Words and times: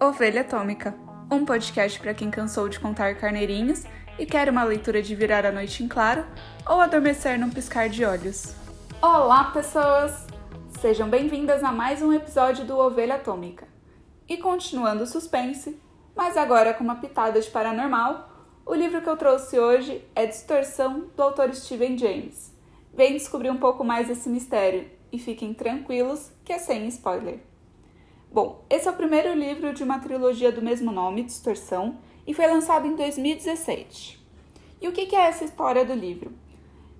Ovelha 0.00 0.42
Atômica, 0.42 0.94
um 1.28 1.44
podcast 1.44 1.98
para 1.98 2.14
quem 2.14 2.30
cansou 2.30 2.68
de 2.68 2.78
contar 2.78 3.16
carneirinhos 3.16 3.82
e 4.16 4.24
quer 4.24 4.48
uma 4.48 4.62
leitura 4.62 5.02
de 5.02 5.12
virar 5.16 5.44
a 5.44 5.50
noite 5.50 5.82
em 5.82 5.88
claro 5.88 6.24
ou 6.64 6.80
adormecer 6.80 7.40
num 7.40 7.50
piscar 7.50 7.88
de 7.88 8.04
olhos. 8.04 8.54
Olá, 9.02 9.50
pessoas! 9.50 10.28
Sejam 10.80 11.10
bem-vindas 11.10 11.64
a 11.64 11.72
mais 11.72 12.00
um 12.02 12.12
episódio 12.12 12.64
do 12.64 12.78
Ovelha 12.78 13.16
Atômica. 13.16 13.66
E 14.28 14.36
continuando 14.36 15.02
o 15.02 15.08
suspense, 15.08 15.82
mas 16.14 16.36
agora 16.36 16.72
com 16.72 16.84
uma 16.84 17.00
pitada 17.00 17.40
de 17.40 17.50
paranormal, 17.50 18.30
o 18.64 18.76
livro 18.76 19.02
que 19.02 19.08
eu 19.08 19.16
trouxe 19.16 19.58
hoje 19.58 20.04
é 20.14 20.24
Distorção, 20.24 21.10
do 21.16 21.22
autor 21.24 21.52
Steven 21.52 21.98
James. 21.98 22.54
Vem 22.94 23.14
descobrir 23.14 23.50
um 23.50 23.58
pouco 23.58 23.82
mais 23.82 24.06
desse 24.06 24.28
mistério 24.28 24.94
e 25.12 25.18
fiquem 25.18 25.54
tranquilos 25.54 26.30
que 26.44 26.52
é 26.52 26.58
sem 26.58 26.86
spoiler. 26.88 27.40
Bom, 28.30 28.64
esse 28.68 28.86
é 28.86 28.90
o 28.90 28.96
primeiro 28.96 29.32
livro 29.32 29.72
de 29.72 29.82
uma 29.82 29.98
trilogia 29.98 30.52
do 30.52 30.60
mesmo 30.60 30.92
nome, 30.92 31.22
Distorção, 31.22 31.98
e 32.26 32.34
foi 32.34 32.46
lançado 32.46 32.86
em 32.86 32.94
2017. 32.94 34.24
E 34.80 34.88
o 34.88 34.92
que 34.92 35.14
é 35.14 35.20
essa 35.20 35.44
história 35.44 35.84
do 35.84 35.94
livro? 35.94 36.32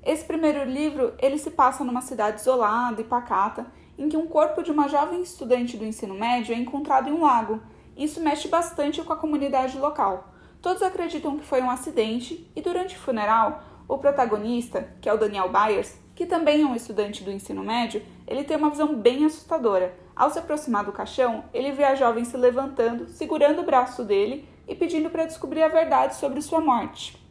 Esse 0.03 0.25
primeiro 0.25 0.65
livro 0.65 1.15
ele 1.19 1.37
se 1.37 1.51
passa 1.51 1.83
numa 1.83 2.01
cidade 2.01 2.41
isolada 2.41 3.01
e 3.01 3.05
pacata, 3.05 3.67
em 3.99 4.09
que 4.09 4.17
um 4.17 4.27
corpo 4.27 4.63
de 4.63 4.71
uma 4.71 4.89
jovem 4.89 5.21
estudante 5.21 5.77
do 5.77 5.85
ensino 5.85 6.15
médio 6.15 6.55
é 6.55 6.59
encontrado 6.59 7.09
em 7.09 7.13
um 7.13 7.23
lago. 7.23 7.61
Isso 7.97 8.21
mexe 8.21 8.47
bastante 8.47 9.03
com 9.03 9.13
a 9.13 9.17
comunidade 9.17 9.77
local. 9.79 10.33
Todos 10.63 10.83
acreditam 10.83 11.37
que 11.37 11.45
foi 11.45 11.61
um 11.61 11.71
acidente 11.71 12.51
e 12.55 12.63
durante 12.63 12.95
o 12.95 12.99
funeral, 12.99 13.63
o 13.89 13.99
protagonista, 13.99 14.89
que 15.01 15.09
é 15.09 15.13
o 15.13 15.19
Daniel 15.19 15.51
Byers, 15.51 15.97
que 16.17 16.25
também 16.25 16.63
é 16.63 16.67
um 16.67 16.75
estudante 16.75 17.23
do 17.23 17.31
ensino 17.31 17.63
médio, 17.63 18.03
ele 18.27 18.43
tem 18.43 18.57
uma 18.57 18.71
visão 18.71 18.97
bem 18.97 19.27
assustadora. 19.27 19.95
Ao 20.17 20.31
se 20.31 20.39
aproximar 20.39 20.83
do 20.83 20.91
caixão, 20.91 21.45
ele 21.53 21.73
vê 21.73 21.85
a 21.85 21.95
jovem 21.95 22.25
se 22.25 22.39
levantando, 22.39 23.07
segurando 23.11 23.61
o 23.61 23.65
braço 23.65 24.03
dele 24.03 24.49
e 24.67 24.75
pedindo 24.75 25.11
para 25.11 25.27
descobrir 25.27 25.63
a 25.63 25.69
verdade 25.69 26.17
sobre 26.17 26.41
sua 26.41 26.59
morte. 26.59 27.23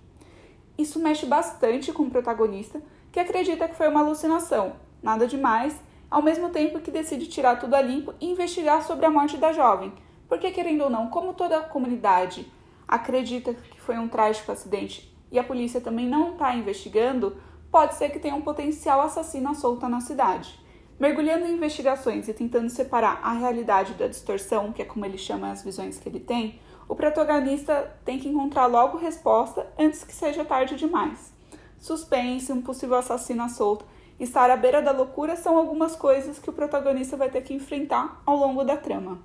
Isso 0.77 0.99
mexe 0.99 1.25
bastante 1.25 1.91
com 1.91 2.03
o 2.03 2.11
protagonista, 2.11 2.79
que 3.11 3.19
acredita 3.19 3.67
que 3.67 3.75
foi 3.75 3.87
uma 3.87 4.01
alucinação, 4.01 4.73
nada 5.01 5.25
demais, 5.25 5.75
ao 6.09 6.21
mesmo 6.21 6.49
tempo 6.49 6.79
que 6.79 6.91
decide 6.91 7.25
tirar 7.25 7.59
tudo 7.59 7.73
a 7.73 7.81
limpo 7.81 8.13
e 8.21 8.29
investigar 8.29 8.83
sobre 8.83 9.07
a 9.07 9.09
morte 9.09 9.37
da 9.37 9.51
jovem, 9.51 9.91
porque 10.29 10.51
querendo 10.51 10.83
ou 10.83 10.89
não, 10.91 11.07
como 11.07 11.33
toda 11.33 11.57
a 11.57 11.63
comunidade 11.63 12.51
acredita 12.87 13.55
que 13.55 13.81
foi 13.81 13.97
um 13.97 14.07
trágico 14.07 14.51
acidente 14.51 15.11
e 15.31 15.39
a 15.39 15.43
polícia 15.43 15.81
também 15.81 16.07
não 16.07 16.33
está 16.33 16.55
investigando, 16.55 17.35
pode 17.75 17.95
ser 17.95 18.09
que 18.09 18.19
tenha 18.19 18.33
um 18.33 18.41
potencial 18.41 19.01
assassino 19.01 19.49
à 19.49 19.53
solta 19.53 19.89
na 19.89 19.99
cidade. 19.99 20.57
Mergulhando 20.97 21.45
em 21.45 21.55
investigações 21.55 22.25
e 22.29 22.33
tentando 22.33 22.69
separar 22.69 23.19
a 23.21 23.33
realidade 23.33 23.95
da 23.95 24.07
distorção, 24.07 24.71
que 24.71 24.81
é 24.81 24.85
como 24.85 25.05
ele 25.05 25.17
chama 25.17 25.51
as 25.51 25.61
visões 25.61 25.99
que 25.99 26.07
ele 26.07 26.21
tem, 26.21 26.57
o 26.87 26.95
protagonista 26.95 27.93
tem 28.05 28.17
que 28.17 28.29
encontrar 28.29 28.67
logo 28.67 28.97
resposta 28.97 29.67
antes 29.77 30.05
que 30.05 30.13
seja 30.13 30.45
tarde 30.45 30.77
demais. 30.77 31.33
Suspense, 31.77 32.49
um 32.49 32.61
possível 32.61 32.95
assassino 32.95 33.43
à 33.43 33.49
solta, 33.49 33.83
estar 34.17 34.49
à 34.49 34.55
beira 34.55 34.81
da 34.81 34.91
loucura 34.91 35.35
são 35.35 35.57
algumas 35.57 35.97
coisas 35.97 36.39
que 36.39 36.49
o 36.49 36.53
protagonista 36.53 37.17
vai 37.17 37.29
ter 37.29 37.41
que 37.41 37.53
enfrentar 37.53 38.21
ao 38.25 38.37
longo 38.37 38.63
da 38.63 38.77
trama. 38.77 39.19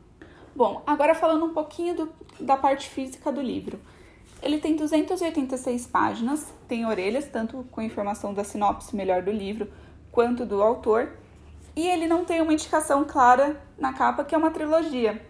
Bom, 0.57 0.83
agora 0.85 1.15
falando 1.15 1.45
um 1.45 1.55
pouquinho 1.55 1.95
do, 1.95 2.13
da 2.41 2.57
parte 2.57 2.89
física 2.89 3.31
do 3.31 3.41
livro. 3.41 3.79
Ele 4.43 4.59
tem 4.59 4.75
286 4.75 5.87
páginas, 5.87 6.47
tem 6.67 6.87
orelhas, 6.87 7.27
tanto 7.27 7.67
com 7.71 7.83
informação 7.83 8.33
da 8.33 8.43
sinopse 8.43 8.97
melhor 8.97 9.23
do 9.23 9.31
livro 9.31 9.71
quanto 10.11 10.47
do 10.47 10.63
autor, 10.63 11.13
e 11.77 11.87
ele 11.87 12.07
não 12.07 12.25
tem 12.25 12.41
uma 12.41 12.53
indicação 12.53 13.05
clara 13.05 13.61
na 13.79 13.93
capa 13.93 14.25
que 14.25 14.35
é 14.35 14.39
uma 14.39 14.51
trilogia. 14.51 15.21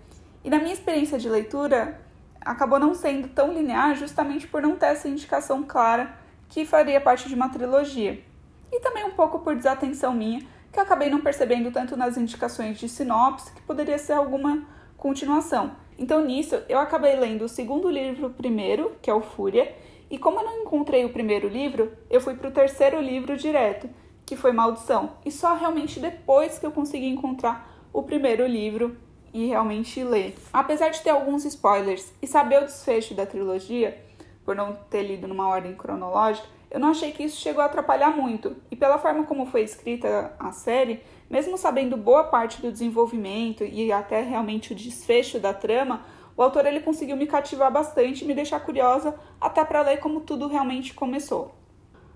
E 0.43 0.49
na 0.49 0.59
minha 0.59 0.73
experiência 0.73 1.19
de 1.19 1.29
leitura, 1.29 2.01
acabou 2.41 2.79
não 2.79 2.95
sendo 2.95 3.29
tão 3.29 3.53
linear 3.53 3.95
justamente 3.95 4.47
por 4.47 4.63
não 4.63 4.77
ter 4.77 4.87
essa 4.87 5.09
indicação 5.09 5.63
clara 5.63 6.15
que 6.49 6.65
faria 6.65 7.01
parte 7.01 7.29
de 7.29 7.35
uma 7.35 7.49
trilogia. 7.49 8.25
E 8.73 8.81
também 8.81 9.05
um 9.05 9.11
pouco 9.11 9.41
por 9.41 9.55
desatenção 9.55 10.15
minha, 10.15 10.43
que 10.73 10.81
acabei 10.81 11.11
não 11.11 11.21
percebendo 11.21 11.71
tanto 11.71 11.97
nas 11.97 12.17
indicações 12.17 12.79
de 12.79 12.89
sinopse 12.89 13.53
que 13.53 13.63
poderia 13.63 13.99
ser 13.99 14.13
alguma 14.13 14.65
continuação. 14.97 15.73
Então 16.01 16.25
nisso 16.25 16.55
eu 16.67 16.79
acabei 16.79 17.15
lendo 17.15 17.45
o 17.45 17.49
segundo 17.49 17.91
livro 17.91 18.31
primeiro, 18.31 18.97
que 19.03 19.11
é 19.11 19.15
o 19.15 19.21
Fúria, 19.21 19.71
e 20.11 20.17
como 20.17 20.41
eu 20.41 20.45
não 20.45 20.63
encontrei 20.63 21.05
o 21.05 21.13
primeiro 21.13 21.47
livro, 21.47 21.93
eu 22.09 22.23
fui 22.23 22.35
para 22.35 22.49
o 22.49 22.53
terceiro 22.53 22.99
livro 23.03 23.37
direto, 23.37 23.89
que 24.25 24.35
foi 24.35 24.51
Maldição. 24.51 25.13
E 25.27 25.31
só 25.31 25.55
realmente 25.55 26.01
depois 26.01 26.59
que 26.59 26.65
eu 26.65 26.73
consegui 26.73 27.07
encontrar 27.07 27.71
o 27.93 28.03
primeiro 28.03 28.47
livro 28.47 28.97
e 29.33 29.47
realmente 29.47 30.03
ler. 30.03 30.35
Apesar 30.51 30.89
de 30.89 31.03
ter 31.03 31.11
alguns 31.11 31.45
spoilers 31.45 32.13
e 32.23 32.27
saber 32.27 32.63
o 32.63 32.65
desfecho 32.65 33.13
da 33.15 33.27
trilogia, 33.27 34.03
por 34.43 34.57
não 34.57 34.79
ter 34.89 35.03
lido 35.03 35.29
numa 35.29 35.49
ordem 35.49 35.75
cronológica, 35.75 36.49
eu 36.71 36.79
não 36.79 36.91
achei 36.91 37.11
que 37.11 37.25
isso 37.25 37.41
chegou 37.41 37.63
a 37.63 37.67
atrapalhar 37.67 38.17
muito. 38.17 38.57
E 38.71 38.77
pela 38.77 38.99
forma 38.99 39.25
como 39.25 39.47
foi 39.47 39.63
escrita 39.63 40.33
a 40.39 40.53
série, 40.53 41.03
mesmo 41.29 41.59
sabendo 41.59 41.97
boa 41.97 42.25
parte 42.25 42.63
do 42.63 42.71
desenvolvimento 42.71 43.65
e 43.65 43.91
até 43.91 44.23
realmente 44.23 44.73
o 44.73 44.77
desfecho 44.77 45.41
da 45.41 45.53
trama, 45.53 46.05
o 46.37 46.43
autor 46.43 46.67
ele 46.67 46.81
conseguiu 46.81 47.17
me 47.17 47.27
cativar 47.27 47.73
bastante 47.73 48.25
e 48.25 48.27
me 48.27 48.35
deixar 48.35 48.61
curiosa 48.61 49.15
até 49.41 49.65
para 49.65 49.83
ler 49.83 49.99
como 49.99 50.21
tudo 50.21 50.47
realmente 50.47 50.95
começou. 50.95 51.55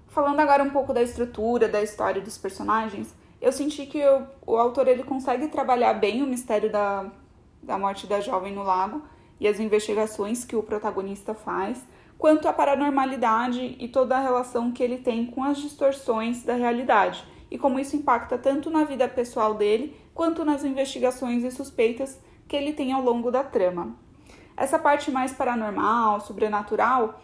Falando 0.09 0.39
agora 0.39 0.63
um 0.63 0.71
pouco 0.71 0.93
da 0.93 1.03
estrutura, 1.03 1.69
da 1.69 1.83
história 1.83 2.23
dos 2.23 2.39
personagens, 2.39 3.13
eu 3.43 3.53
senti 3.53 3.85
que 3.85 3.99
eu, 3.99 4.25
o 4.47 4.57
autor 4.57 4.87
ele 4.87 5.03
consegue 5.03 5.49
trabalhar 5.49 5.95
bem 5.95 6.23
o 6.23 6.27
mistério 6.27 6.71
da, 6.71 7.11
da 7.63 7.77
morte 7.77 8.07
da 8.07 8.21
jovem 8.21 8.55
no 8.55 8.63
lago 8.63 9.03
e 9.41 9.49
as 9.49 9.59
investigações 9.59 10.45
que 10.45 10.55
o 10.55 10.63
protagonista 10.63 11.35
faz, 11.35 11.85
quanto 12.25 12.49
à 12.49 12.55
paranormalidade 12.55 13.77
e 13.79 13.87
toda 13.87 14.17
a 14.17 14.21
relação 14.21 14.73
que 14.73 14.83
ele 14.83 14.97
tem 14.97 15.27
com 15.27 15.45
as 15.45 15.59
distorções 15.59 16.43
da 16.43 16.55
realidade 16.55 17.23
e 17.51 17.59
como 17.59 17.79
isso 17.79 17.97
impacta 17.97 18.39
tanto 18.39 18.71
na 18.71 18.83
vida 18.83 19.07
pessoal 19.07 19.53
dele 19.53 19.95
quanto 20.15 20.43
nas 20.43 20.65
investigações 20.65 21.45
e 21.45 21.51
suspeitas 21.51 22.19
que 22.49 22.57
ele 22.57 22.73
tem 22.73 22.95
ao 22.95 23.03
longo 23.03 23.31
da 23.31 23.45
trama. 23.45 23.95
Essa 24.57 24.79
parte 24.79 25.11
mais 25.11 25.35
paranormal, 25.35 26.19
sobrenatural, 26.19 27.21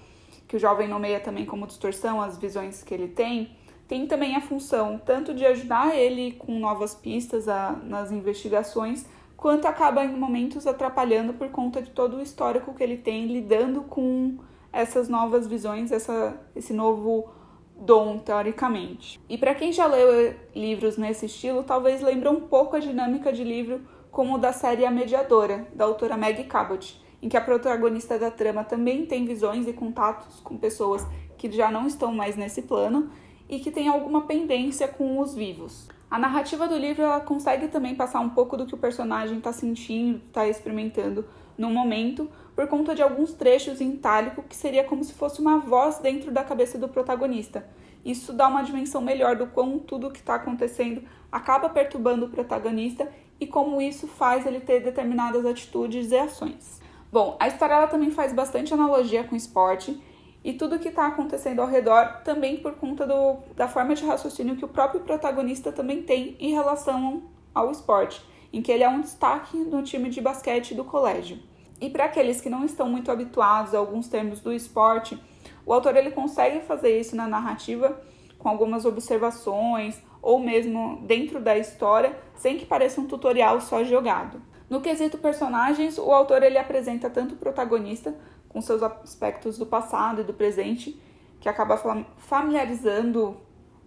que 0.46 0.56
o 0.56 0.60
jovem 0.60 0.86
nomeia 0.86 1.18
também 1.18 1.46
como 1.46 1.66
distorção, 1.66 2.20
as 2.20 2.36
visões 2.36 2.82
que 2.82 2.92
ele 2.92 3.08
tem, 3.08 3.56
tem 3.88 4.06
também 4.06 4.36
a 4.36 4.42
função 4.42 5.00
tanto 5.02 5.32
de 5.32 5.46
ajudar 5.46 5.96
ele 5.96 6.32
com 6.32 6.58
novas 6.58 6.94
pistas 6.94 7.48
a, 7.48 7.72
nas 7.72 8.12
investigações, 8.12 9.06
quanto 9.34 9.64
acaba 9.64 10.04
em 10.04 10.14
momentos 10.14 10.66
atrapalhando 10.66 11.32
por 11.32 11.48
conta 11.48 11.80
de 11.80 11.88
todo 11.88 12.18
o 12.18 12.20
histórico 12.20 12.74
que 12.74 12.82
ele 12.82 12.98
tem 12.98 13.28
lidando 13.28 13.80
com 13.84 14.36
essas 14.72 15.08
novas 15.08 15.46
visões, 15.46 15.90
essa, 15.90 16.38
esse 16.54 16.72
novo 16.72 17.28
dom, 17.76 18.18
teoricamente. 18.18 19.20
E 19.28 19.38
para 19.38 19.54
quem 19.54 19.72
já 19.72 19.86
leu 19.86 20.34
livros 20.54 20.96
nesse 20.96 21.26
estilo, 21.26 21.62
talvez 21.62 22.00
lembre 22.02 22.28
um 22.28 22.40
pouco 22.40 22.76
a 22.76 22.78
dinâmica 22.78 23.32
de 23.32 23.42
livro 23.42 23.80
como 24.10 24.34
o 24.34 24.38
da 24.38 24.52
série 24.52 24.84
A 24.84 24.90
Mediadora, 24.90 25.66
da 25.74 25.84
autora 25.84 26.16
Maggie 26.16 26.44
Cabot, 26.44 27.00
em 27.22 27.28
que 27.28 27.36
a 27.36 27.40
protagonista 27.40 28.18
da 28.18 28.30
trama 28.30 28.64
também 28.64 29.06
tem 29.06 29.24
visões 29.24 29.66
e 29.66 29.72
contatos 29.72 30.40
com 30.40 30.56
pessoas 30.56 31.06
que 31.38 31.50
já 31.50 31.70
não 31.70 31.86
estão 31.86 32.12
mais 32.12 32.36
nesse 32.36 32.62
plano 32.62 33.10
e 33.48 33.58
que 33.58 33.70
tem 33.70 33.88
alguma 33.88 34.22
pendência 34.22 34.86
com 34.86 35.18
os 35.18 35.34
vivos. 35.34 35.88
A 36.10 36.18
narrativa 36.18 36.66
do 36.66 36.76
livro 36.76 37.02
ela 37.02 37.20
consegue 37.20 37.68
também 37.68 37.94
passar 37.94 38.20
um 38.20 38.30
pouco 38.30 38.56
do 38.56 38.66
que 38.66 38.74
o 38.74 38.78
personagem 38.78 39.38
está 39.38 39.52
sentindo, 39.52 40.20
está 40.26 40.46
experimentando 40.46 41.24
no 41.60 41.68
momento, 41.68 42.30
por 42.56 42.66
conta 42.66 42.94
de 42.94 43.02
alguns 43.02 43.34
trechos 43.34 43.82
em 43.82 43.90
itálico 43.90 44.42
que 44.42 44.56
seria 44.56 44.82
como 44.82 45.04
se 45.04 45.12
fosse 45.12 45.42
uma 45.42 45.58
voz 45.58 45.98
dentro 45.98 46.30
da 46.30 46.42
cabeça 46.42 46.78
do 46.78 46.88
protagonista. 46.88 47.68
Isso 48.02 48.32
dá 48.32 48.48
uma 48.48 48.62
dimensão 48.62 49.02
melhor 49.02 49.36
do 49.36 49.46
quão 49.46 49.78
tudo 49.78 50.10
que 50.10 50.20
está 50.20 50.36
acontecendo 50.36 51.02
acaba 51.30 51.68
perturbando 51.68 52.24
o 52.24 52.30
protagonista 52.30 53.12
e 53.38 53.46
como 53.46 53.80
isso 53.82 54.08
faz 54.08 54.46
ele 54.46 54.60
ter 54.60 54.80
determinadas 54.80 55.44
atitudes 55.44 56.10
e 56.10 56.16
ações. 56.16 56.80
Bom, 57.12 57.36
a 57.38 57.46
história 57.46 57.74
ela 57.74 57.86
também 57.86 58.10
faz 58.10 58.32
bastante 58.32 58.72
analogia 58.72 59.22
com 59.22 59.34
o 59.34 59.38
esporte 59.38 60.02
e 60.42 60.54
tudo 60.54 60.78
que 60.78 60.88
está 60.88 61.08
acontecendo 61.08 61.60
ao 61.60 61.68
redor 61.68 62.22
também 62.24 62.56
por 62.56 62.72
conta 62.76 63.06
do, 63.06 63.36
da 63.54 63.68
forma 63.68 63.94
de 63.94 64.06
raciocínio 64.06 64.56
que 64.56 64.64
o 64.64 64.68
próprio 64.68 65.02
protagonista 65.02 65.70
também 65.70 66.02
tem 66.02 66.36
em 66.40 66.52
relação 66.52 67.24
ao 67.54 67.70
esporte, 67.70 68.24
em 68.50 68.62
que 68.62 68.72
ele 68.72 68.82
é 68.82 68.88
um 68.88 69.02
destaque 69.02 69.58
no 69.58 69.82
time 69.82 70.08
de 70.08 70.22
basquete 70.22 70.74
do 70.74 70.84
colégio. 70.84 71.49
E 71.80 71.88
para 71.88 72.04
aqueles 72.04 72.40
que 72.40 72.50
não 72.50 72.64
estão 72.64 72.88
muito 72.88 73.10
habituados 73.10 73.74
a 73.74 73.78
alguns 73.78 74.08
termos 74.08 74.40
do 74.40 74.52
esporte, 74.52 75.18
o 75.64 75.72
autor 75.72 75.96
ele 75.96 76.10
consegue 76.10 76.60
fazer 76.60 77.00
isso 77.00 77.16
na 77.16 77.26
narrativa 77.26 78.00
com 78.38 78.48
algumas 78.48 78.84
observações 78.84 80.00
ou 80.22 80.38
mesmo 80.38 81.00
dentro 81.06 81.40
da 81.40 81.56
história, 81.56 82.18
sem 82.34 82.58
que 82.58 82.66
pareça 82.66 83.00
um 83.00 83.06
tutorial 83.06 83.60
só 83.60 83.82
jogado. 83.84 84.42
No 84.68 84.80
quesito 84.80 85.18
personagens, 85.18 85.98
o 85.98 86.12
autor 86.12 86.42
ele 86.42 86.58
apresenta 86.58 87.08
tanto 87.08 87.34
o 87.34 87.38
protagonista 87.38 88.14
com 88.48 88.60
seus 88.60 88.82
aspectos 88.82 89.56
do 89.56 89.64
passado 89.64 90.20
e 90.20 90.24
do 90.24 90.34
presente, 90.34 91.00
que 91.40 91.48
acaba 91.48 91.76
familiarizando 92.18 93.36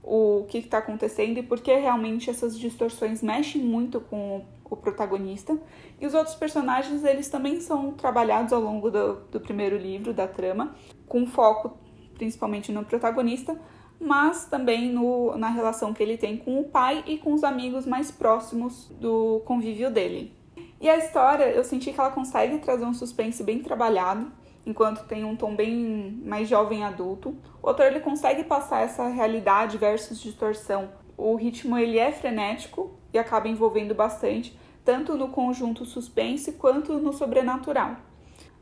o 0.01 0.45
que 0.49 0.57
está 0.57 0.79
acontecendo 0.79 1.37
e 1.37 1.43
por 1.43 1.61
que 1.61 1.73
realmente 1.73 2.29
essas 2.29 2.57
distorções 2.57 3.21
mexem 3.21 3.61
muito 3.61 4.01
com 4.01 4.43
o 4.73 4.77
protagonista. 4.77 5.57
E 5.99 6.05
os 6.05 6.13
outros 6.13 6.35
personagens, 6.35 7.03
eles 7.03 7.29
também 7.29 7.59
são 7.61 7.91
trabalhados 7.91 8.51
ao 8.53 8.61
longo 8.61 8.89
do, 8.89 9.15
do 9.31 9.39
primeiro 9.39 9.77
livro, 9.77 10.13
da 10.13 10.27
trama, 10.27 10.75
com 11.07 11.25
foco 11.25 11.77
principalmente 12.15 12.71
no 12.71 12.85
protagonista, 12.85 13.57
mas 13.99 14.45
também 14.45 14.91
no, 14.91 15.35
na 15.37 15.49
relação 15.49 15.93
que 15.93 16.03
ele 16.03 16.17
tem 16.17 16.37
com 16.37 16.59
o 16.59 16.65
pai 16.65 17.03
e 17.07 17.17
com 17.17 17.33
os 17.33 17.43
amigos 17.43 17.85
mais 17.85 18.11
próximos 18.11 18.89
do 18.99 19.41
convívio 19.45 19.89
dele. 19.89 20.33
E 20.79 20.89
a 20.89 20.97
história, 20.97 21.45
eu 21.45 21.63
senti 21.63 21.93
que 21.93 21.99
ela 21.99 22.11
consegue 22.11 22.57
trazer 22.59 22.85
um 22.85 22.93
suspense 22.93 23.43
bem 23.43 23.59
trabalhado, 23.59 24.31
enquanto 24.65 25.05
tem 25.05 25.23
um 25.23 25.35
tom 25.35 25.55
bem 25.55 26.21
mais 26.25 26.47
jovem 26.47 26.83
adulto. 26.83 27.35
O 27.61 27.69
autor 27.69 27.87
ele 27.87 27.99
consegue 27.99 28.43
passar 28.43 28.81
essa 28.81 29.07
realidade 29.07 29.77
versus 29.77 30.21
distorção. 30.21 30.89
O 31.17 31.35
ritmo 31.35 31.77
ele 31.77 31.97
é 31.97 32.11
frenético 32.11 32.91
e 33.13 33.17
acaba 33.17 33.47
envolvendo 33.47 33.93
bastante, 33.93 34.57
tanto 34.83 35.15
no 35.15 35.29
conjunto 35.29 35.85
suspense 35.85 36.53
quanto 36.53 36.93
no 36.93 37.13
sobrenatural. 37.13 37.97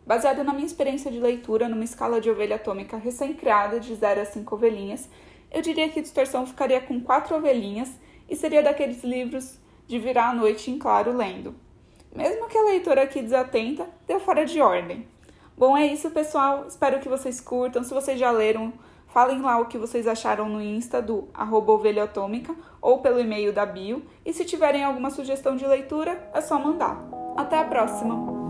Baseado 0.06 0.44
na 0.44 0.54
minha 0.54 0.66
experiência 0.66 1.12
de 1.12 1.20
leitura 1.20 1.70
numa 1.70 1.84
escala 1.84 2.20
de 2.20 2.30
ovelha 2.30 2.56
atômica 2.56 2.98
recém-criada 2.98 3.80
de 3.80 3.94
0 3.94 4.22
a 4.22 4.26
5 4.26 4.56
ovelhinhas, 4.56 5.10
eu 5.52 5.62
diria 5.62 5.90
que 5.90 6.02
Distorção 6.02 6.46
ficaria 6.46 6.82
com 6.82 7.00
4 7.00 7.36
ovelhinhas 7.36 7.92
e 8.30 8.36
seria 8.36 8.64
daqueles 8.64 9.04
livros 9.04 9.60
de 9.88 10.00
virar 10.00 10.30
a 10.30 10.34
noite 10.34 10.72
em 10.72 10.78
claro 10.78 11.16
lendo. 11.16 11.56
Mesmo 12.16 12.48
que 12.48 12.58
a 12.58 12.64
leitora 12.64 13.04
aqui 13.04 13.22
desatenta, 13.22 13.88
deu 14.08 14.20
fora 14.20 14.46
de 14.46 14.60
ordem. 14.62 15.08
Bom, 15.58 15.78
é 15.78 15.86
isso, 15.86 16.10
pessoal. 16.12 16.66
Espero 16.68 17.00
que 17.00 17.08
vocês 17.08 17.40
curtam. 17.40 17.84
Se 17.84 17.94
vocês 17.94 18.20
já 18.20 18.32
leram, 18.32 18.74
falem 19.14 19.42
lá 19.42 19.58
o 19.58 19.66
que 19.66 19.78
vocês 19.78 20.08
acharam 20.08 20.50
no 20.50 20.62
Insta 20.62 21.02
do 21.02 21.28
arroba 21.34 21.74
ovelha 21.74 22.04
atômica 22.04 22.56
ou 22.82 23.00
pelo 23.00 23.20
e-mail 23.20 23.54
da 23.54 23.66
bio. 23.66 24.04
E 24.26 24.34
se 24.34 24.46
tiverem 24.46 24.84
alguma 24.84 25.10
sugestão 25.10 25.56
de 25.56 25.66
leitura, 25.66 26.30
é 26.34 26.42
só 26.42 26.58
mandar. 26.58 26.98
Até 27.38 27.58
a 27.60 27.64
próxima! 27.64 28.41